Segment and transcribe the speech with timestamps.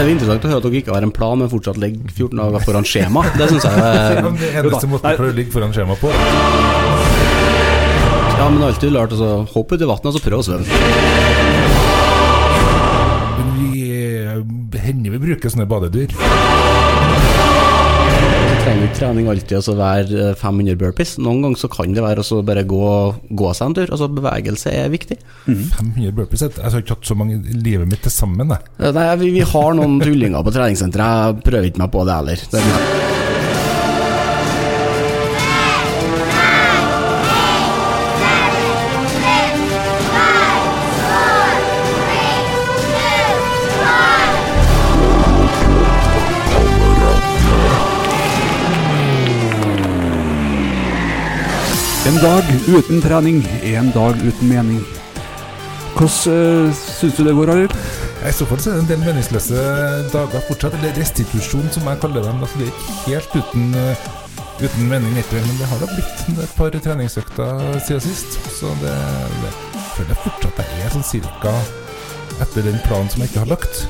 [0.00, 2.38] Det er interessant å høre at dere ikke har en plan, men fortsatt ligger 14
[2.40, 3.20] dager foran skjema.
[3.36, 6.08] Det syns jeg er Det eneste måten for å ligge foran skjema på.
[8.38, 10.80] Ja, men alltid lært å hoppe ut i vannet og så prøve å svømme.
[13.36, 14.40] Men vi eh,
[14.86, 16.16] hender vi bruker sånne badedyr.
[18.20, 21.14] Så trenger ikke trening alltid å være eh, 500 burpees.
[21.22, 22.90] Noen ganger så kan det være å bare gå,
[23.40, 23.92] gå seg en tur.
[23.96, 25.18] Altså Bevegelse er viktig.
[25.46, 26.44] 500 burpees.
[26.48, 28.52] Jeg har ikke hatt så mange i livet mitt til sammen.
[28.52, 31.40] Nei, vi, vi har noen tullinger på treningssenteret.
[31.40, 32.44] Jeg prøver ikke meg på det heller.
[32.52, 33.09] Det
[52.20, 54.80] dag uten trening én dag uten mening.
[55.96, 57.76] Hvordan uh, syns du det går, Arild?
[58.28, 59.62] I så fall så er det en del meningsløse
[60.12, 62.42] dager fortsatt, eller restitusjon som jeg kaller dem.
[62.44, 64.04] Altså, det er ikke helt uten, eh,
[64.60, 68.36] uten mening, egentlig, men det har da blitt et par treningsøkter siden sist.
[68.58, 68.92] Så det,
[69.40, 71.56] det jeg føler fortsatt jeg er sånn cirka
[72.44, 73.86] etter den planen som jeg ikke har lagt.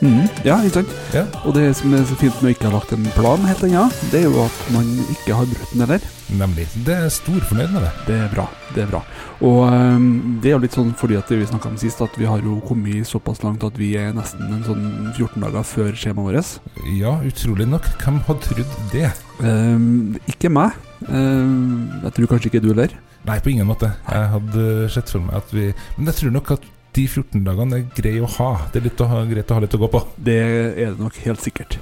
[0.00, 0.92] Mhm, ja, ikke sant?
[1.12, 1.26] Ja.
[1.44, 3.82] Og det som er så fint med å ikke ha lagt en plan helt ennå,
[4.12, 6.06] det er jo at man ikke har brutt den heller.
[6.40, 6.64] Nemlig.
[6.86, 7.90] Det er stor fornøyd med det.
[8.06, 8.46] Det er bra.
[8.74, 9.00] det er bra.
[9.44, 12.16] Og um, det er jo litt sånn fordi at det vi snakka om sist, at
[12.16, 14.84] vi har jo kommet såpass langt at vi er nesten en sånn
[15.16, 16.56] 14 dager før skjemaet vårt.
[16.96, 17.88] Ja, utrolig nok.
[18.00, 19.12] Hvem hadde trodd det?
[19.42, 20.76] Um, ikke meg.
[21.08, 22.96] Um, jeg tror kanskje ikke du heller.
[23.28, 23.90] Nei, på ingen måte.
[24.08, 25.66] Jeg hadde sett for meg at vi
[25.98, 28.48] Men jeg tror nok at de 14 dagene er greie å ha.
[28.72, 30.00] Det er å ha, greit å ha litt å gå på.
[30.18, 31.76] Det er det nok helt sikkert.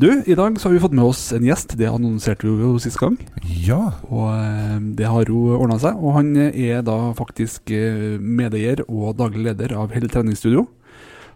[0.00, 1.76] Du, i dag så har vi fått med oss en gjest.
[1.80, 3.16] Det annonserte vi jo sist gang.
[3.48, 3.80] Ja.
[4.10, 5.96] Og eh, det har jo ordna seg.
[5.96, 10.66] Og han er da faktisk eh, medeier og daglig leder av Hell treningsstudio.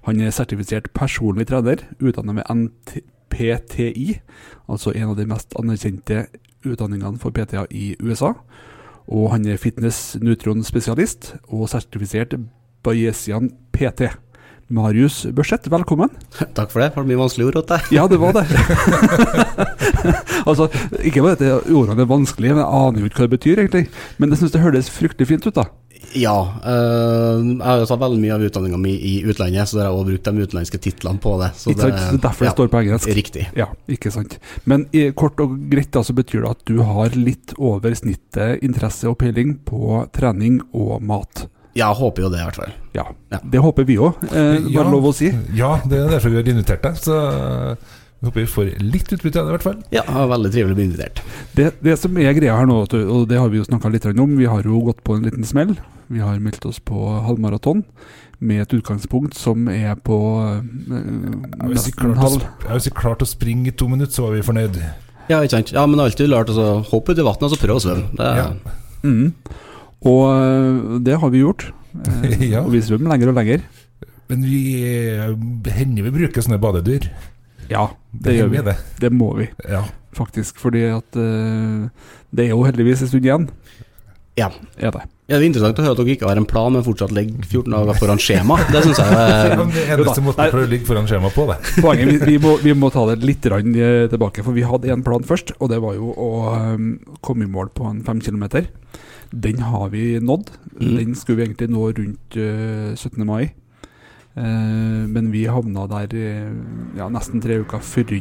[0.04, 4.18] Han er sertifisert personlig trener, utdannet med NPTI,
[4.68, 6.26] altså en av de mest anerkjente
[6.64, 8.34] utdanningene for PTA i USA.
[9.08, 12.36] Og han er fitness nutron-spesialist og sertifisert
[12.84, 14.12] Bayesian PT.
[14.74, 16.10] Marius Børseth, velkommen.
[16.56, 16.92] takk for det.
[16.94, 17.92] Var det mye vanskelige ord åt deg?
[17.92, 18.44] Ja, det var det.
[20.48, 20.70] altså,
[21.04, 23.86] ikke bare at ordene er vanskelige, men jeg aner jo ikke hva det betyr, egentlig.
[24.18, 25.68] Men jeg syns det høres fryktelig fint ut, da.
[26.14, 26.36] Ja.
[26.64, 29.90] Øh, jeg har jo tatt veldig mye av utdanninga mi i utlandet, så da har
[29.90, 31.50] jeg også brukt de utenlandske titlene på det.
[31.60, 31.96] Så Ikke sant?
[32.00, 33.14] Det er derfor det ja, står på engelsk.
[33.20, 33.46] Riktig.
[33.58, 34.38] Ja, ikke sant.
[34.70, 38.64] Men i, kort og greit da, så betyr det at du har litt over snittet
[38.64, 41.48] interesse og peiling på trening og mat.
[41.74, 42.72] Jeg håper jo det, i hvert fall.
[42.94, 43.38] Ja, Ja.
[43.50, 44.82] det håper vi òg, eh, Ja.
[44.90, 45.32] lov å si.
[45.54, 46.94] Ja, det er derfor vi har invitert deg.
[46.96, 47.12] Så
[48.20, 49.82] vi håper vi får litt utbytte av det, i hvert fall.
[49.90, 51.20] Ja, veldig trivelig å bli invitert.
[51.54, 54.36] Det, det som er greia her nå, og det har vi jo snakka litt om,
[54.38, 55.76] vi har jo gått på en liten smell.
[56.08, 56.94] Vi har meldt oss på
[57.26, 57.82] halvmaraton
[58.40, 60.16] med et utgangspunkt som er på
[60.92, 64.78] eh, Hvis vi klarte klarte å springe i to minutter, så var vi fornøyd.
[65.30, 65.72] Ja, ikke sant.
[65.72, 68.10] Ja, men alltid lært å hoppe ut i vannet og så prøve å svømme.
[68.16, 68.48] Det er, Ja.
[69.02, 69.32] mm.
[70.04, 71.70] Og eh, det har vi gjort.
[71.94, 72.64] Eh, Ja.
[72.66, 73.60] Og vi svømmer lenger og lenger.
[74.28, 75.28] Men vi eh,
[75.76, 77.06] hender vi bruker sånne badedyr.
[77.70, 78.62] Ja, det gjør vi.
[78.66, 78.74] Det.
[79.00, 79.84] Det må vi Ja.
[80.14, 80.58] faktisk.
[80.60, 83.46] Fordi at det er jo heldigvis en stund igjen.
[84.36, 84.48] Ja.
[84.76, 85.04] Er det.
[85.30, 87.46] Ja, det er interessant å høre at dere ikke har en plan, men fortsatt ligger
[87.46, 88.58] 14 dager foran skjema.
[88.68, 91.56] Det syns jeg er det eneste måten å for å ligge foran skjema på det.
[91.84, 95.24] Poenget, vi, vi, må, vi må ta det litt tilbake, for vi hadde en plan
[95.24, 96.30] først, og det var jo å
[97.24, 98.66] komme i mål på en fem kilometer.
[99.34, 100.50] Den har vi nådd.
[100.78, 100.96] Mm.
[100.96, 103.24] Den skulle vi egentlig nå rundt eh, 17.
[103.26, 103.50] mai.
[104.34, 106.54] Eh, men vi havna der eh,
[106.98, 108.14] ja, nesten tre uker før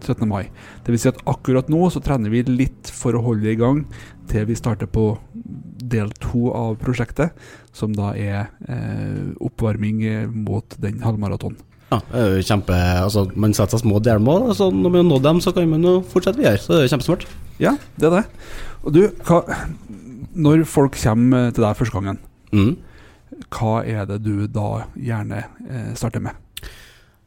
[0.00, 0.26] 17.
[0.28, 0.48] mai.
[0.84, 3.84] Det vil si at akkurat nå så trener vi litt for å holde i gang
[4.30, 5.12] til vi starter på
[5.90, 7.34] del to av prosjektet,
[7.74, 11.58] som da er eh, oppvarming eh, mot den halvmaratonen.
[11.90, 15.00] Ja, det er jo kjempe Altså, man setter seg små delmål, og så når man
[15.00, 16.60] har nådd dem, så kan man jo fortsette videre.
[16.62, 17.26] Så det er jo kjempesmart.
[17.60, 18.26] Ja, det er det.
[18.86, 19.42] Og du, hva,
[20.34, 22.18] når folk kommer til deg første gangen,
[22.50, 22.76] Mm.
[23.54, 26.34] hva er det du da gjerne eh, starter med?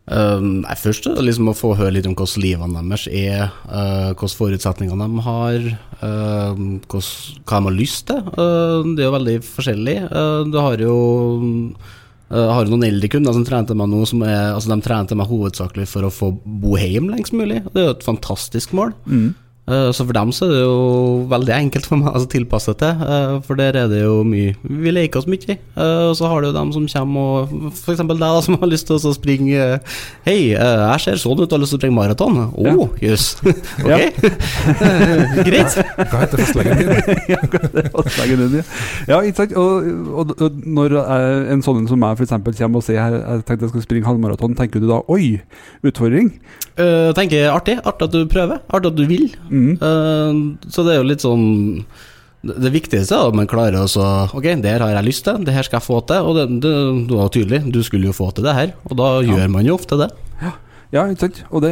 [0.03, 3.53] Um, nei, først er det liksom å få høre litt om hvordan livene deres er,
[3.71, 5.67] uh, hvordan forutsetningene de har,
[6.01, 6.51] uh,
[6.91, 7.11] hvordan,
[7.47, 8.19] hva de har lyst til.
[8.35, 9.97] Uh, det er jo veldig forskjellig.
[10.51, 10.97] Du har jo
[12.33, 15.85] har noen eldre kunder som trente meg nå, som er, altså de trente meg hovedsakelig
[15.87, 17.59] for å få bo hjemme lengst mulig.
[17.69, 18.91] Det er jo et fantastisk mål.
[19.05, 19.35] Mm.
[19.63, 22.89] Eh, Så for dem så er det jo veldig enkelt for meg å tilpasse det,
[22.99, 25.55] eh, for der er det jo mye Vi leker oss mye.
[25.55, 28.01] Eh, Og så har du dem som kommer og F.eks.
[28.03, 29.79] deg, da, som har lyst til å springe
[30.25, 32.41] Hei, jeg ser sånn ut, har lyst til å springe maraton.
[32.51, 32.75] Å, Ja.
[33.07, 33.37] jøss.
[33.87, 34.19] ok.
[35.47, 35.77] Greit.
[36.11, 37.23] Hva heter fastlegen din?
[37.31, 38.67] ja, det er fastlegen din,
[39.07, 39.21] ja.
[39.23, 39.55] ikke sant?
[39.59, 39.87] Og,
[40.25, 40.97] og, og når
[41.55, 42.35] en sånn som meg f.eks.
[42.59, 45.37] kommer og sier jeg, jeg tenkte jeg skal springe halvmaraton, tenker du da oi,
[45.87, 46.33] utfordring?
[46.73, 47.75] Uh, tenker artig.
[47.85, 48.59] Artig at du prøver.
[48.73, 49.27] Artig at du vil.
[49.53, 49.77] Mm.
[49.77, 51.43] Uh, så det er jo litt sånn
[52.41, 55.43] Det viktigste er at man klarer å så Ok, det her har jeg lyst til,
[55.45, 56.25] det her skal jeg få til.
[56.25, 56.73] Og det, det,
[57.11, 58.73] det var tydelig, du skulle jo få til det her.
[58.89, 60.09] Og da gjør man jo ofte det.
[60.93, 61.39] Ja, ikke sant?
[61.49, 61.71] Og det,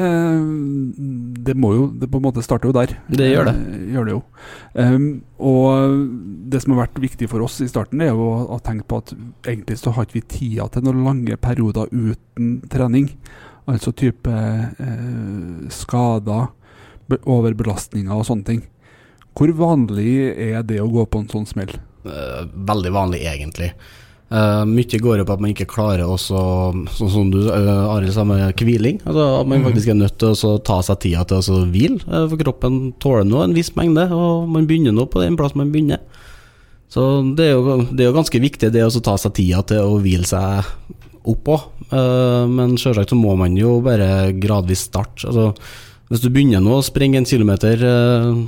[1.46, 2.96] det må jo Det på en måte starter jo der.
[3.06, 3.54] Det gjør det.
[3.54, 4.22] Eh, gjør det jo.
[4.74, 5.06] Um,
[5.38, 6.00] og
[6.50, 9.02] det som har vært viktig for oss i starten, er jo å, ha tenke på
[9.04, 9.14] at
[9.46, 13.12] egentlig så har ikke vi tida til noen lange perioder uten trening.
[13.70, 16.50] Altså type eh, skader,
[17.20, 18.62] overbelastninger og sånne ting.
[19.38, 21.72] Hvor vanlig er det å gå på en sånn smell?
[22.06, 23.72] Eh, veldig vanlig, egentlig.
[24.32, 26.40] Uh, mye går jo på at man ikke klarer å så,
[26.96, 29.02] Sånn som du, uh, Arild sa med hviling.
[29.04, 32.00] Altså, at man faktisk er nødt til å ta seg tida til å hvile.
[32.00, 35.60] eh, for kroppen tåler nå en viss mengde, og man begynner nå på den plassen
[35.60, 36.00] man begynner.
[36.92, 37.04] Så
[37.36, 40.00] det er jo, det er jo ganske viktig det å ta seg tida til å
[40.00, 40.72] hvile seg
[41.28, 41.68] opp òg.
[42.50, 45.28] men selvsagt så må man jo bare gradvis starte.
[45.28, 45.52] Altså,
[46.12, 48.42] hvis du begynner nå å springe en kilometer eh,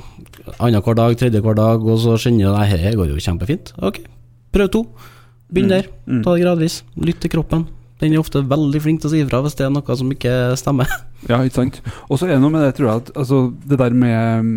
[0.58, 3.72] annenhver dag, tredje hver dag, og så kjenner du at dette går jo kjempefint.
[3.80, 4.02] Ok,
[4.52, 4.82] prøv to.
[5.48, 5.88] Begynn der.
[6.04, 6.20] Mm.
[6.26, 6.82] Ta det gradvis.
[7.00, 7.64] Lytt til kroppen.
[8.02, 10.36] Den er ofte veldig flink til å si ifra hvis det er noe som ikke
[10.60, 10.92] stemmer.
[11.24, 11.78] Ja, ikke sant.
[12.12, 14.50] Og så er det noe med det, tror jeg, at altså, det der med,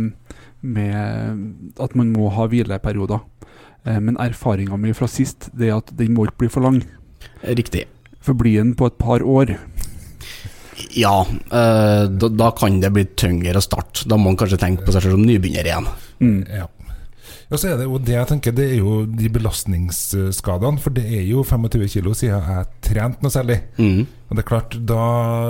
[0.59, 3.21] med at man må ha hvileperioder.
[3.87, 6.81] Eh, men erfaringa mi fra sist, det er at den må ikke bli for lang.
[7.47, 7.85] Riktig.
[8.19, 9.55] For blir den på et par år
[10.97, 14.05] Ja, eh, da, da kan det bli tyngre å starte.
[14.09, 15.87] Da må man kanskje tenke på seg selv som nybegynner igjen.
[16.23, 16.41] mm.
[16.53, 16.67] Ja.
[17.47, 20.81] Og så er det jo det jeg tenker, det er jo de belastningsskadene.
[20.83, 23.61] For det er jo 25 kilo siden jeg trente noe særlig.
[23.79, 24.01] Mm.
[24.27, 25.03] Og det er klart, da,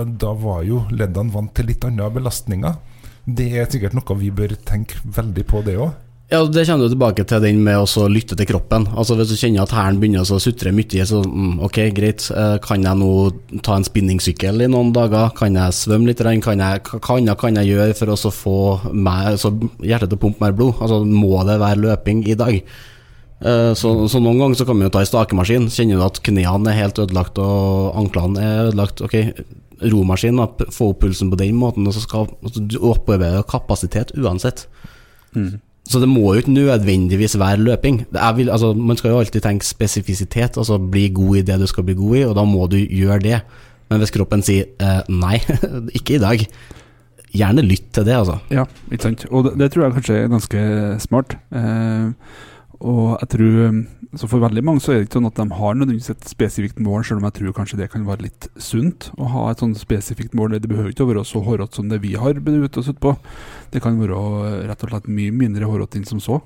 [0.05, 2.77] da var jo leddene vant til litt andre belastninger.
[3.25, 5.95] Det er sikkert noe vi bør tenke veldig på, det òg.
[6.27, 8.83] Ja, Det kommer du tilbake til den med å lytte til kroppen.
[8.99, 12.25] Altså Hvis du kjenner at hæren begynner å sutre mye, så mm, ok, greit.
[12.35, 13.11] Eh, Kan jeg nå
[13.63, 15.29] ta en spinningsykkel i noen dager?
[15.37, 16.19] Kan jeg svømme litt?
[16.43, 18.57] Kan jeg, hva annet kan jeg gjøre for å få
[19.39, 20.75] så hjertet til å pumpe mer blod?
[20.83, 22.57] Altså Må det være løping i dag?
[23.39, 25.69] Eh, Så, så noen ganger så kan vi jo ta en stakemaskin.
[25.71, 28.99] Kjenner du at knærne er helt ødelagt og anklene er ødelagt?
[28.99, 29.15] Ok,
[29.79, 30.43] romaskin,
[30.75, 31.87] få opp pulsen på den måten.
[31.87, 34.67] Og så skal altså, du opparbeider kapasitet uansett.
[35.31, 35.61] Mm.
[35.87, 38.01] Så det må jo ikke nødvendigvis være løping.
[38.35, 41.85] Vil- altså, man skal jo alltid tenke spesifisitet, altså bli god i det du skal
[41.87, 43.39] bli god i, og da må du gjøre det.
[43.89, 45.37] Men hvis kroppen sier eh, nei,
[45.97, 46.43] ikke i dag,
[47.37, 48.35] gjerne lytt til det, altså.
[48.51, 49.25] Ja, ikke sant.
[49.31, 50.65] Og det, det tror jeg kanskje er ganske
[51.05, 51.37] smart.
[51.55, 52.11] Eh,
[52.79, 53.77] og jeg tror
[54.17, 56.79] Så for veldig mange så er det ikke sånn at de har nødvendigvis et spesifikt
[56.81, 59.75] mål, selv om jeg tror kanskje det kan være litt sunt å ha et sånn
[59.77, 60.55] spesifikt mål.
[60.55, 63.13] Det behøver ikke å være så hårete som det vi har benyttet oss ut på.
[63.73, 66.39] Det kan være rett og slett mye mindre hårete enn som så.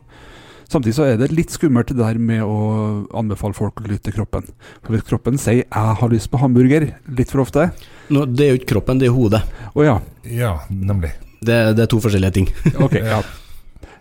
[0.72, 4.22] Samtidig så er det litt skummelt det der med å anbefale folk å lytte til
[4.22, 4.46] kroppen.
[4.82, 7.74] For hvis kroppen sier 'jeg har lyst på hamburger' litt for ofte
[8.10, 9.44] no, det er jo ikke kroppen, det er hodet.
[9.76, 11.12] Å ja, Ja, nemlig.
[11.42, 12.48] Det, det er to forskjellige ting.
[12.86, 12.94] ok.
[12.94, 13.22] ja.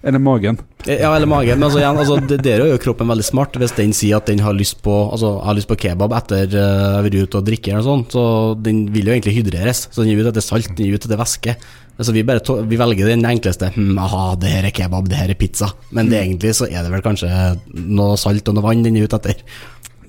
[0.03, 0.57] Eller magen.
[0.89, 3.57] Ja, eller magen, men altså igjen, altså, det, der er jo kroppen veldig smart.
[3.61, 6.57] Hvis den sier at den har lyst på Altså, har lyst på kebab etter uh,
[6.57, 8.25] jeg har vært ute og drikke eller sånt, så
[8.57, 9.89] den vil jo egentlig hydreres.
[9.93, 11.57] Så den gir ut etter salt, den gir ut etter væske.
[12.01, 13.69] Altså, vi, bare vi velger den enkleste.
[13.75, 15.69] Hm, aha, det her er kebab, det her er pizza.
[15.93, 17.29] Men det, egentlig så er det vel kanskje
[17.69, 19.45] noe salt og noe vann den gir ut etter.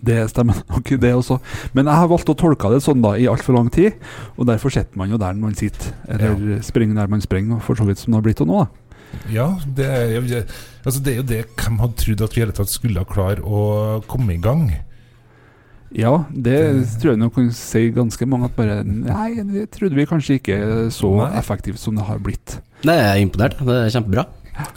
[0.02, 1.38] Det stemmer nok, det også.
[1.78, 4.00] Men jeg har valgt å tolke det sånn da i altfor lang tid,
[4.40, 7.86] og derfor sitter man jo der man sitter, eller springer der man springer, for så
[7.86, 8.64] vidt som det har blitt til nå.
[8.64, 8.81] da.
[9.32, 10.44] Ja, det er, jo-
[10.86, 14.02] altså det er jo det hvem hadde trodd at vi hele tatt skulle klare å
[14.08, 14.70] komme i gang.
[15.92, 16.58] Ja, det
[17.02, 20.60] tror jeg nok kan si ganske mange at bare Nei, det trodde vi kanskje ikke
[20.96, 21.32] så Nei.
[21.42, 22.62] effektivt som det har blitt.
[22.88, 23.58] Nei, jeg er imponert.
[23.60, 24.24] Det er kjempebra.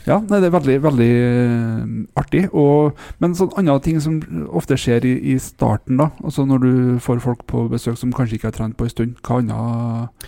[0.09, 2.43] Ja, nei, det er veldig, veldig eh, artig.
[2.57, 4.19] Og, men sånn andre ting som
[4.55, 6.75] ofte skjer i, i starten, da, altså når du
[7.05, 10.26] får folk på besøk som kanskje ikke har trent på en stund, hva annet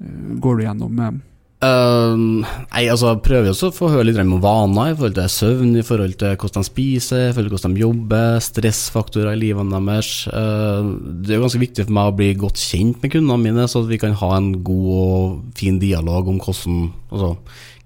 [0.00, 1.22] eh, går du gjennom med dem?
[1.56, 2.12] Uh,
[2.44, 5.84] nei, altså prøver også å få høre litt om vaner i forhold til søvn, i
[5.86, 10.10] forhold til hvordan de spiser, i forhold til hvordan de jobber, stressfaktorer i livene deres.
[10.28, 10.92] Uh,
[11.24, 13.80] det er jo ganske viktig for meg å bli godt kjent med kundene mine, så
[13.80, 17.36] at vi kan ha en god og fin dialog om hvordan Altså,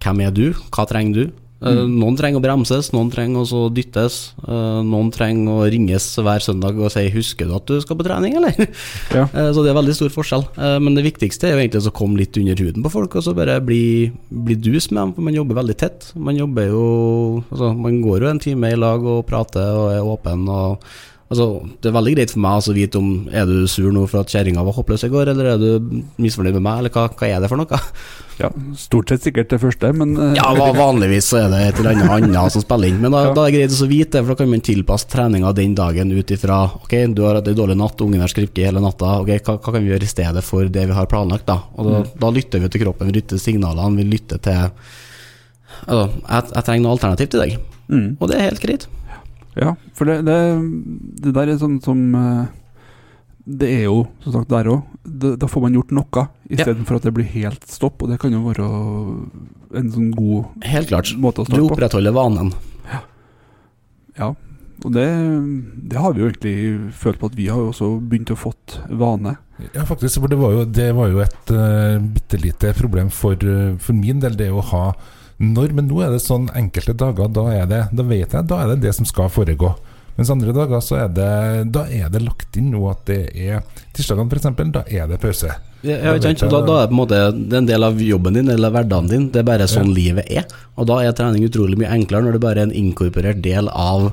[0.00, 4.32] hvem er du, hva trenger du, Eh, Noen trenger å bremses, noen trenger å dyttes.
[4.48, 8.06] eh, Noen trenger å ringes hver søndag og si 'husker du at du skal på
[8.06, 8.56] trening', eller?
[9.18, 9.24] Ja.
[9.34, 10.44] Eh, Så det er veldig stor forskjell.
[10.80, 13.34] Men det viktigste er jo egentlig å komme litt under huden på folk, og så
[13.36, 16.12] bare bli, bli dus med dem, for man jobber veldig tett.
[16.16, 20.00] Man jobber jo altså, Man går jo en time i lag og prater og er
[20.00, 20.48] åpen.
[20.48, 20.78] og
[21.30, 21.44] Altså,
[21.78, 24.24] det er veldig greit for meg altså, å vite om er du sur nå for
[24.24, 27.28] at kjerringa var hoppløs i går, eller er du misfornøyd med meg, eller hva, hva
[27.28, 27.78] er det for noe?
[28.40, 28.48] ja.
[28.80, 32.26] Stort sett sikkert det første, men eh, Ja, vanligvis så er det et eller annet
[32.32, 33.36] annet som spiller inn, men da, Ja.
[33.38, 36.10] da er det greit å vite det, for da kan man tilpasse treninga den dagen
[36.10, 39.34] ut ifra Ok, du har hatt ei dårlig natt, ungen har skriket hele natta, ok,
[39.38, 41.60] hva, hva kan vi gjøre i stedet for det vi har planlagt, da?
[41.78, 44.66] Og da, da lytter vi til kroppen, vi lytter til signalene, vi lytter til
[45.86, 48.08] Altså, jeg, jeg trenger noe alternativ til deg, mm.
[48.18, 48.90] og det er helt greit.
[49.60, 50.38] Ja, for det, det,
[51.24, 52.46] det der er sånn som eh,
[53.50, 54.82] Det er jo, som sagt, der òg.
[55.40, 58.02] Da får man gjort noe, istedenfor for at det blir helt stopp.
[58.04, 58.66] Og det kan jo være
[59.80, 61.12] en sånn god Helt klart.
[61.18, 61.74] måte å Du starte på.
[61.74, 62.52] opprettholder vanen.
[64.18, 64.32] Ja,
[64.84, 65.04] og det,
[65.92, 68.78] det har vi jo egentlig følt på at vi har jo også begynt å fått
[68.96, 69.34] vane.
[69.74, 70.20] Ja, faktisk.
[70.22, 73.96] For det var jo, det var jo et uh, bitte lite problem for, uh, for
[73.96, 74.84] min del, det å ha
[75.40, 75.72] når.
[75.76, 78.74] Men nå er det sånn enkelte dager, da er det Da vet jeg, da er
[78.74, 79.74] det det som skal foregå.
[80.18, 81.30] Mens andre dager så er det
[81.72, 83.62] Da er det lagt inn nå at det er
[83.96, 85.54] Tirsdagene f.eks., da er det pause.
[85.80, 86.52] Ja, ja, ikke sant?
[86.52, 88.74] Da, da er det på en måte Det er en del av jobben din eller
[88.74, 89.30] hverdagen din.
[89.32, 90.44] Det er bare sånn livet er.
[90.76, 94.10] Og da er trening utrolig mye enklere når det bare er en inkorporert del av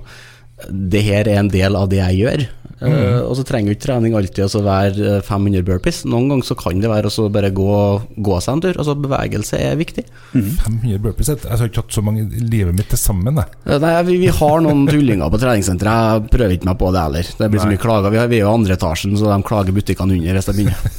[0.72, 2.48] Det her er en del av det jeg gjør.
[2.78, 6.04] Eh, og så trenger jo ikke trening alltid å være eh, 500 burpees.
[6.06, 7.78] Noen ganger så kan det være å bare gå,
[8.22, 8.78] gå seg en tur.
[8.78, 10.06] Altså Bevegelse er viktig.
[10.34, 11.32] 500 burpees.
[11.34, 13.58] Jeg har ikke hatt så mange i livet mitt til sammen, jeg.
[13.66, 16.28] Eh, Nei, vi, vi har noen tullinger på treningssenteret.
[16.28, 17.32] Jeg prøver ikke meg på det heller.
[17.42, 18.14] Det blir så mye klager.
[18.14, 20.86] Vi, har, vi er jo andre etasjen, så de klager butikkene under hvis det begynner.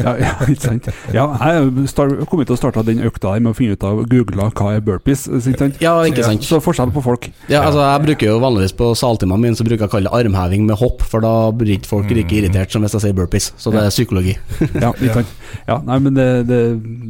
[0.00, 0.86] Ja, ja ikke sant?
[1.12, 4.00] Ja, jeg start, kommet til å starte den økta her med å finne ut av
[4.08, 5.26] googla hva er burpees.
[5.28, 5.80] Ikke sant?
[5.84, 6.46] Ja, ikke sant.
[6.46, 7.28] Så forskjell på folk.
[7.52, 10.16] Ja, altså Jeg bruker jo vanligvis på saltimene mine Så bruker jeg å kalle det
[10.16, 13.50] armheving med hopp, for da blir folk like irritert som hvis jeg sier burpees.
[13.60, 14.34] Så det er psykologi.
[14.80, 15.28] Ja, vi kan.
[15.68, 16.58] Ja, nei, men det, det,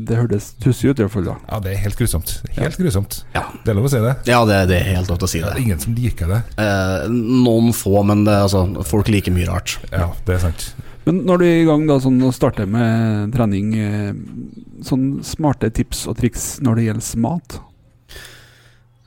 [0.08, 1.26] det hørtes tussig ut i hvert fall.
[1.30, 1.36] da.
[1.50, 2.34] Ja, det er helt grusomt.
[2.56, 3.20] Helt grusomt.
[3.36, 3.46] Ja.
[3.64, 4.14] Det er lov å si det.
[4.30, 5.64] Ja, det, det er helt lov til å si Det det.
[5.64, 6.40] ingen som liker det.
[6.62, 9.78] Eh, noen få, men det, altså, folk liker mye rart.
[9.92, 10.70] Ja, det er sant.
[11.06, 14.12] Men når du er i gang da, sånn, å starte med trening, eh,
[14.84, 17.60] sånn smarte tips og triks når det gjelder mat?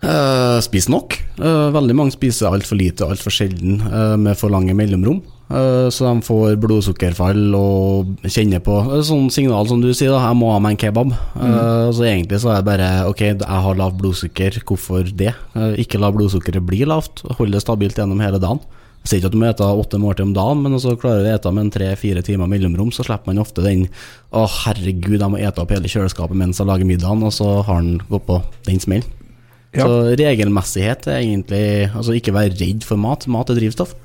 [0.03, 1.15] Eh, spis nok.
[1.41, 5.23] Eh, veldig mange spiser altfor lite og altfor sjelden eh, med for lange mellomrom.
[5.49, 10.21] Eh, så de får blodsukkerfall og kjenner på sånn signal som du sier, da.
[10.27, 11.15] Jeg må ha meg en kebab.
[11.33, 11.57] Mm.
[11.95, 15.33] så egentlig så er det bare ok, jeg har lavt blodsukker, hvorfor det?
[15.81, 18.61] Ikke la blodsukkeret bli lavt, hold det stabilt gjennom hele dagen.
[19.03, 21.27] Jeg sier ikke at du må ete åtte måltider om dagen, men så klarer du
[21.27, 23.89] å ete med en tre-fire timer mellomrom, så slipper man ofte den
[24.31, 27.81] Å, herregud, jeg må ete opp hele kjøleskapet mens jeg lager middagen, og så har
[27.81, 29.22] han gått på den smellen.
[29.73, 29.87] Ja.
[29.87, 33.25] Så regelmessighet er egentlig Altså ikke være redd for mat.
[33.31, 33.95] Mat er drivstoff.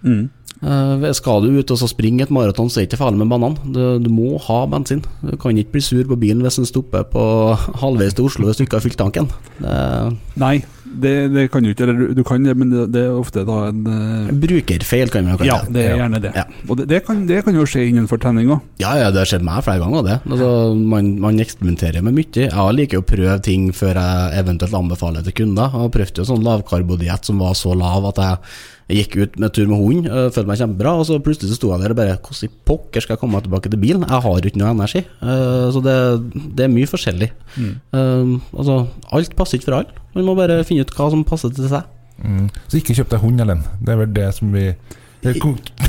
[0.00, 0.30] Mm.
[0.60, 3.30] Uh, skal du ut og så springe et maraton, så er det ikke farlig med
[3.32, 3.56] banan.
[3.72, 5.00] Du, du må ha bensin.
[5.24, 7.22] Du kan ikke bli sur på bilen hvis den stopper på
[7.82, 9.30] halvveis til Oslo hvis du ikke har fylt tanken.
[9.60, 9.78] Det
[10.40, 10.58] Nei,
[10.90, 11.86] det, det kan du ikke.
[11.86, 14.32] Eller du- kan det, men det, det er ofte da en uh...
[14.42, 16.32] brukerfeil, kan vi kalle Ja, det er gjerne det.
[16.36, 16.44] Ja.
[16.66, 18.64] Og det, det, kan, det kan jo skje innenfor trening òg.
[18.82, 20.18] Ja, ja, det har skjedd meg flere ganger, det.
[20.30, 22.48] Altså, man, man eksperimenterer med mye.
[22.48, 25.78] Jeg liker å prøve ting før jeg eventuelt anbefaler til kunder.
[25.84, 28.44] Jeg prøvde jo sånn lavkarbodiett som var så lav at jeg
[28.90, 31.58] jeg gikk ut med tur med hund, øh, følte meg kjempebra, og så plutselig så
[31.58, 34.06] sto jeg der og bare Hvordan i pokker skal jeg komme meg tilbake til bilen?
[34.08, 35.04] Jeg har ikke noe energi.
[35.22, 35.96] Uh, så det,
[36.58, 37.30] det er mye forskjellig.
[37.60, 38.76] Eh, altså,
[39.14, 40.04] alt passer ikke for alle.
[40.16, 41.86] Man må bare finne ut hva som passer til seg.
[42.20, 42.50] Mm.
[42.66, 43.62] Så ikke kjøp deg hund, Ellen.
[43.80, 44.66] Det er vel det som vi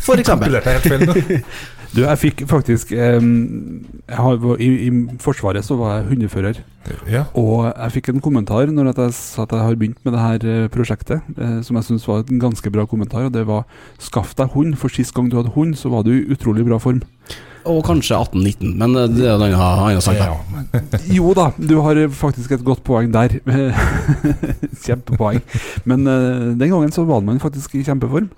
[0.06, 0.60] For eksempel.
[1.92, 3.32] Du, jeg fikk faktisk um,
[4.08, 6.62] jeg har, i, I Forsvaret så var jeg hundefører.
[7.12, 7.26] Ja.
[7.38, 10.46] Og jeg fikk en kommentar når jeg sa at jeg har begynt med det her
[10.48, 13.28] eh, prosjektet, eh, som jeg syns var en ganske bra kommentar.
[13.28, 13.66] Og det var
[14.00, 16.80] 'skaff deg hund', for sist gang du hadde hund, så var du i utrolig bra
[16.80, 17.04] form.
[17.66, 20.18] Og kanskje 18-19, men øh, det er en annen sak.
[21.14, 23.38] Jo da, du har eh, faktisk et godt poeng der.
[24.86, 25.42] Kjempepoeng.
[25.86, 28.32] Men eh, den gangen så var man faktisk i kjempeform.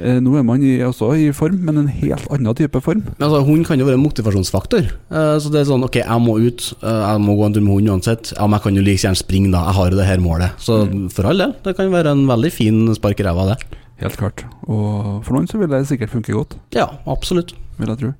[0.00, 3.02] Eh, nå er man i, også i form, men en helt annen type form.
[3.18, 4.86] Men altså, Hund kan jo være en motivasjonsfaktor.
[5.12, 7.64] Eh, så det er sånn, ok, jeg må ut, eh, jeg må gå en tur
[7.66, 8.32] med hund uansett.
[8.38, 9.66] Ja, men jeg kan jo like gjerne springe, da.
[9.68, 10.56] Jeg har jo det her målet.
[10.62, 10.80] Så
[11.12, 13.58] for all del, det kan være en veldig fin spark i ræva, det.
[14.02, 14.42] Helt klart.
[14.64, 17.52] Og for noen så vil det sikkert funke godt, Ja, absolutt.
[17.78, 18.14] vil jeg tro.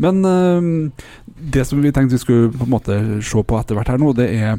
[0.00, 0.90] Men eh,
[1.54, 4.14] det som vi tenkte vi skulle på en måte se på etter hvert her nå,
[4.16, 4.56] det er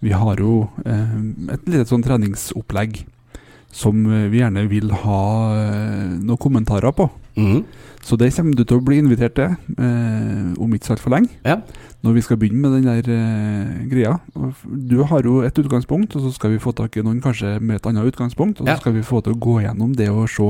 [0.00, 3.02] Vi har jo et lite sånn treningsopplegg
[3.72, 5.20] som eh, vi gjerne vil ha
[5.56, 7.08] eh, noen kommentarer på.
[7.36, 7.62] Mhm.
[8.00, 11.28] Så det kommer du til å bli invitert til eh, om ikke så altfor lenge.
[11.44, 11.58] Ja.
[12.00, 14.14] Når vi skal begynne med den der eh, greia.
[14.64, 17.76] Du har jo et utgangspunkt, og så skal vi få tak i noen kanskje med
[17.76, 18.62] et annet utgangspunkt.
[18.62, 18.78] Og så Ja.
[18.80, 20.48] skal vi få til å gå gjennom det og se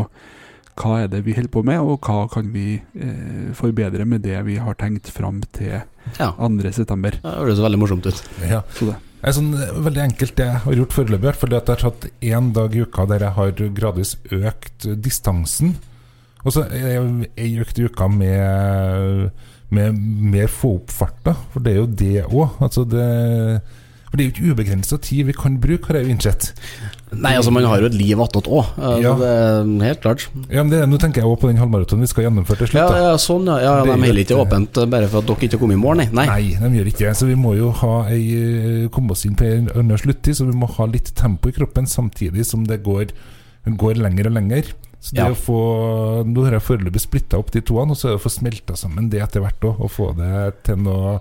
[0.81, 4.39] hva er det vi holder på med, og hva kan vi eh, forbedre med det
[4.47, 5.83] vi har tenkt fram til
[6.21, 6.31] ja.
[6.39, 6.71] 2.
[6.73, 7.11] september.
[7.21, 8.23] Det høres veldig morsomt ut.
[8.49, 8.63] Ja.
[8.79, 8.97] Så det.
[9.21, 11.37] Det er sånn eh, veldig enkelt det jeg har gjort foreløpig.
[11.43, 15.77] Fordi at Jeg har tatt én dag i uka der jeg har gradvis økt distansen.
[16.41, 19.29] Og så ei økt i uka med,
[19.69, 19.99] med
[20.33, 22.57] mer få opp farta, for det er jo det òg.
[22.65, 23.09] Altså det,
[24.15, 26.49] det er jo ikke ubegrensa tid vi kan bruke, har jeg jo innsett.
[27.11, 28.69] Nei, altså man har jo et liv attåt òg,
[29.03, 29.15] Ja.
[29.19, 30.29] det er helt klart.
[30.49, 32.93] Ja, men det, Nå tenker jeg også på den halvmaratonen vi skal gjennomføre til slutt.
[32.95, 33.57] Ja, ja sånn, ja.
[33.65, 36.05] ja Det de holder ikke åpent eh, bare for at dere ikke kommer i morgen,
[36.15, 36.27] nei.
[36.27, 36.27] nei.
[36.61, 37.17] Nei, de gjør ikke det.
[37.19, 40.47] Så vi må jo ha ei, eh, komme oss inn på en annen sluttid, så
[40.47, 43.11] vi må ha litt tempo i kroppen samtidig som det går,
[43.67, 44.71] går lenger og lenger.
[45.01, 45.31] Så det Ja.
[45.33, 48.27] å få Nå har jeg foreløpig splitta opp de toene, og så er det å
[48.29, 51.19] få smelta sammen det etter hvert òg, og få det til noe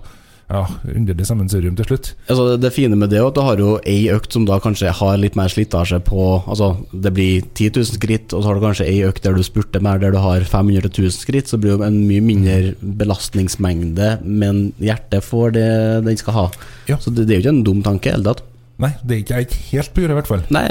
[0.50, 2.08] ja, underlig sammensurium til slutt.
[2.26, 4.90] Altså, det fine med det er at du har jo ei økt som da kanskje
[4.98, 8.64] har litt mer slitasje på Altså, det blir 10 000 skritt, og så har du
[8.64, 11.78] kanskje ei økt der du spurter mer, der du har 500 000 skritt, så blir
[11.78, 15.68] det en mye mindre belastningsmengde, men hjertet får det
[16.08, 16.46] den skal ha.
[16.90, 16.98] Ja.
[16.98, 18.44] Så det, det er jo ikke en dum tanke i det hele tatt.
[18.80, 20.44] Nei, det er ikke ikke helt på jordet, i hvert fall.
[20.56, 20.66] Nei,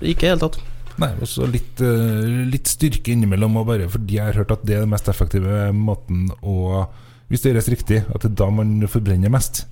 [0.00, 0.60] ikke i det hele tatt.
[1.00, 4.66] Nei, Og så litt, eh, litt styrke innimellom, og bare fordi jeg har hørt at
[4.66, 6.86] det er den mest effektive måten å
[7.32, 9.64] Hvis det gjøres riktig, at det er da man forbrenner mest.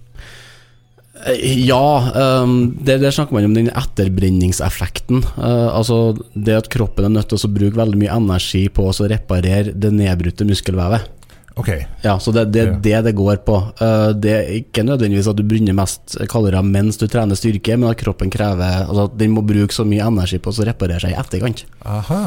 [1.26, 5.24] Eh, Ja, um, det, det snakker man om den etterbrenningseffekten.
[5.36, 9.08] Uh, altså det at kroppen er nødt til å bruke veldig mye energi på å
[9.12, 11.16] reparere det nedbrutte muskelvevet.
[11.60, 11.68] Ok,
[12.00, 13.58] Ja, så det er det, det det går på.
[13.82, 17.90] Uh, det er ikke nødvendigvis at du brenner mest kalorier mens du trener styrke, men
[17.90, 21.12] at kroppen krever Altså at den må bruke så mye energi på å reparere seg
[21.12, 21.66] i etterkant.
[21.84, 22.22] aha.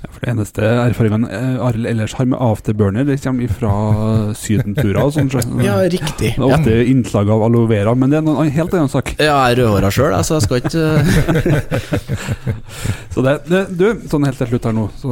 [0.00, 3.72] Ja, for Det eneste erfaringen eh, Arild ellers har med afterburner, det kommer fra
[4.38, 5.60] sydenturer sånn.
[5.66, 6.32] Ja, riktig.
[6.36, 9.12] Det er ofte innslag av aloe vera, men det er en helt annen sak.
[9.18, 10.84] Ja, jeg er rødhåra sjøl, så jeg skal ikke
[13.14, 15.10] Så det, det, du, sånn helt til slutt her nå, så,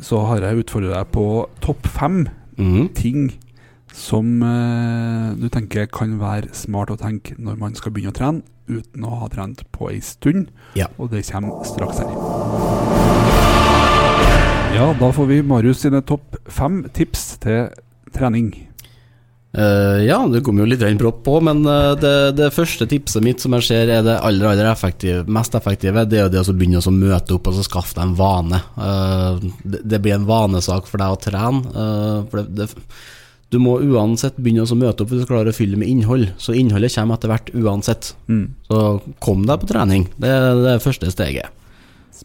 [0.00, 1.26] så har jeg utfordret deg på
[1.64, 2.24] topp fem
[2.56, 2.86] mm.
[2.96, 3.34] ting
[3.96, 8.44] som eh, du tenker kan være smart å tenke når man skal begynne å trene
[8.66, 10.50] uten å ha trent på ei stund.
[10.78, 10.90] Ja.
[10.98, 12.10] Og det kommer straks her.
[14.76, 17.70] Ja, da får vi Marius sine topp fem tips til
[18.12, 18.50] trening.
[19.56, 23.40] Uh, ja, det kom jo litt propp på, men eh, det, det første tipset mitt
[23.40, 26.52] som jeg ser er det aller aller effektive, mest effektive, det er jo det å
[26.52, 28.60] begynne å møte opp og så skaffe deg en vane.
[28.76, 31.72] Uh, det, det blir en vanesak for deg å trene.
[31.72, 32.68] Uh, for det,
[33.48, 36.34] du må uansett begynne å møte opp hvis du klarer å fylle med innhold.
[36.36, 38.12] Så innholdet kommer etter hvert uansett.
[38.28, 38.50] Mm.
[38.68, 38.88] Så
[39.24, 40.10] kom deg på trening.
[40.20, 41.48] Det er det første steget.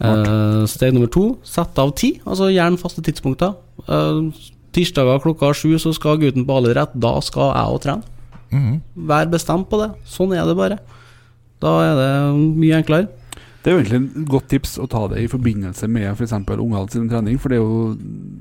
[0.00, 2.22] Eh, steg nummer to, sett av tid.
[2.24, 3.54] Altså gjerne faste tidspunkter.
[3.88, 4.30] Uh,
[4.72, 6.94] tirsdager klokka sju så skal gutten på allerett.
[6.94, 8.02] Da skal jeg òg trene.
[8.52, 8.80] Mhm.
[9.08, 9.90] Vær bestemt på det.
[10.08, 10.78] Sånn er det bare.
[11.62, 12.12] Da er det
[12.58, 13.08] mye enklere.
[13.62, 16.32] Det er jo egentlig et godt tips å ta det i forbindelse med f.eks.
[16.34, 17.92] ungene sin trening, for det er jo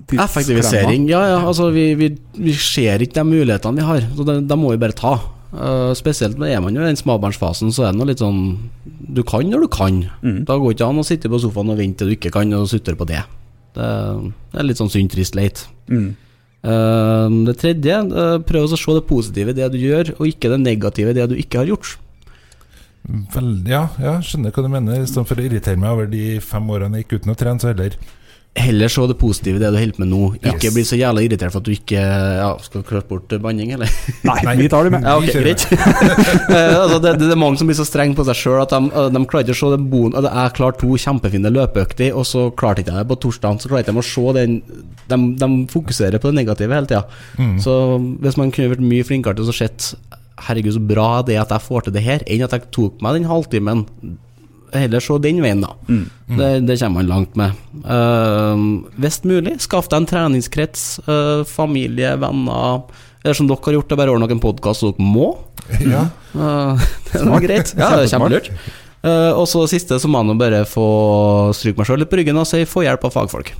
[0.10, 0.26] tidsklemma.
[0.26, 1.06] Effektivisering.
[1.12, 1.44] Ja, ja.
[1.46, 2.10] Altså, vi, vi,
[2.42, 4.08] vi ser ikke de mulighetene vi har.
[4.18, 5.20] Så de må vi bare ta.
[5.52, 8.42] Uh, spesielt når er man jo i den småbarnsfasen, så er det noe litt sånn
[9.12, 10.02] Du kan når du kan.
[10.24, 10.42] Mm.
[10.48, 12.52] Da går det ikke an å sitte på sofaen og vente til du ikke kan,
[12.58, 13.24] og sutre på det.
[13.76, 13.88] Det,
[14.52, 15.66] det er litt sånn synd, trist, leit.
[15.92, 16.14] Mm.
[16.62, 20.52] Uh, det tredje, uh, prøv å se det positive i det du gjør, og ikke
[20.54, 21.96] det negative i det du ikke har gjort.
[23.34, 25.04] Vel, ja, ja, skjønner hva du mener.
[25.04, 27.98] Istedenfor å irritere meg over de fem årene jeg gikk uten å trene, så heller
[28.52, 30.26] Heller se det positive i det du holder på med nå.
[30.36, 30.74] Ikke Yes.
[30.76, 33.88] bli så jævla irritert for at du ikke ja, skal kløpe bort banning, eller?
[34.28, 35.06] Nei, vi tar det med.
[35.08, 35.64] Ja, ok, greit.
[36.52, 38.90] Eh, altså, det, det er mange som blir så strenge på seg sjøl at de,
[38.92, 42.26] eh, de klarer ikke å se den boen at Jeg klarte to kjempefine løpeøkter, og
[42.28, 43.62] så klarte ikke jeg det på torsdag.
[43.64, 44.58] Så klarte de å se den
[45.08, 47.06] De, de fokuserer på det negative hele tida.
[47.40, 47.56] Mm.
[47.64, 47.78] Så
[48.24, 49.94] hvis man kunne vært mye flinkere til å sett
[50.42, 53.00] Herregud, så bra det er at jeg får til det her, enn at jeg tok
[53.06, 53.86] meg den halvtimen.
[54.74, 55.74] Heller se den veien, da.
[55.88, 56.04] Mm.
[56.38, 57.58] Det, det kommer man langt med.
[57.84, 62.84] Uh, hvis mulig, skaff deg en treningskrets, Uh, familie, venner.
[63.22, 65.34] Eller som dere har gjort, det bare ordne noen podkast dere må.
[65.82, 66.08] Ja.
[66.36, 66.80] Uh,
[67.12, 67.74] det er greit.
[67.78, 68.50] Ja, det er kjempelurt.
[69.02, 70.88] Uh, og så siste, så må jeg bare få
[71.58, 73.54] stryke meg sjøl litt på ryggen og si få hjelp av fagfolk.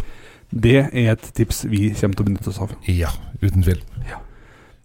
[0.52, 2.76] Det er et tips vi kommer til å benytte oss av.
[2.88, 3.80] ja, uten tvil.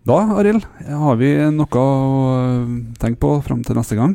[0.07, 1.87] Da, Arild, har vi noe å
[2.39, 2.67] øh,
[3.03, 4.13] tenke på fram til neste gang.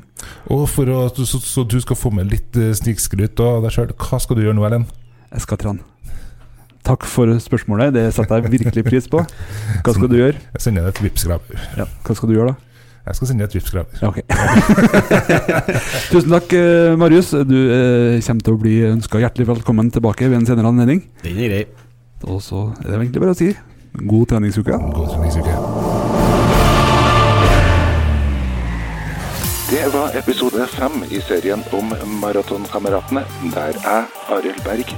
[0.47, 3.91] Og for å, så, så du skal få med litt eh, snikskryt av deg sjøl,
[3.99, 4.85] hva skal du gjøre nå, Ellen?
[5.33, 5.83] Jeg skal trene.
[6.87, 9.19] Takk for spørsmålet, det setter jeg virkelig pris på.
[9.83, 10.39] Hva skal du gjøre?
[10.55, 11.51] Jeg sender deg et Vipps-krav.
[11.77, 12.71] Ja, hva skal du gjøre, da?
[13.01, 13.85] Jeg skal sende et driftskrav.
[13.97, 14.23] Ja, Okay.
[16.13, 17.33] Tusen takk, eh, Marius.
[17.49, 21.03] Du eh, kommer til å bli ønska hjertelig velkommen tilbake ved en senere anledning.
[21.25, 21.63] Den er grei.
[22.29, 23.51] Og så er det egentlig bare å si
[24.05, 24.81] god treningsuke.
[24.93, 25.70] God treningsuke.
[29.81, 34.91] Det var episode fem i serien om Maratonkameratene, der jeg, Arild Berg,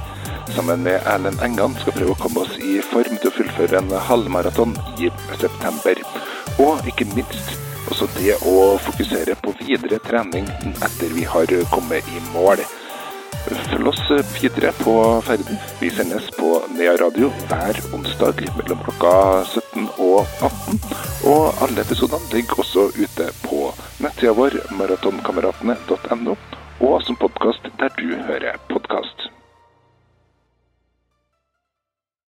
[0.52, 3.88] sammen med Erlend Engan skal prøve å komme oss i form til å fullføre en
[4.10, 5.08] halvmaraton i
[5.40, 6.04] september.
[6.60, 7.56] Og ikke minst
[7.88, 12.60] også det å fokusere på videre trening etter vi har kommet i mål.
[13.44, 14.02] Følg oss
[14.40, 14.94] videre på
[15.26, 15.58] ferden.
[15.80, 19.12] Vi sendes på Nea Radio hver onsdag mellom klokka
[19.44, 20.80] 17 og 18.
[21.28, 23.60] Og alle episodene ligger også ute på
[24.00, 26.38] nettsida vår maratonkameratene.no,
[26.80, 28.56] og som podkast der du hører